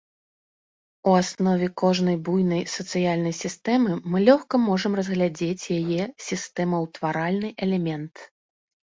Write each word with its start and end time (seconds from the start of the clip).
У 1.09 1.11
аснове 1.21 1.67
кожнай 1.81 2.15
буйной 2.29 2.63
сацыяльнай 2.75 3.35
сістэмы 3.41 3.97
мы 4.13 4.17
лёгка 4.29 4.55
можам 4.69 4.93
разгледзець 5.01 5.65
яе 5.81 6.03
сістэмаўтваральны 6.29 7.49
элемент. 7.67 8.13